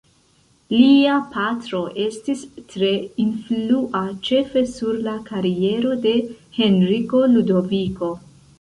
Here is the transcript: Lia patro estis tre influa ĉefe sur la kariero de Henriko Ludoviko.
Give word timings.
Lia 0.75 1.17
patro 1.35 1.81
estis 2.05 2.41
tre 2.71 2.89
influa 3.25 4.01
ĉefe 4.29 4.65
sur 4.73 4.99
la 5.11 5.15
kariero 5.31 5.95
de 6.09 6.17
Henriko 6.59 7.25
Ludoviko. 7.37 8.15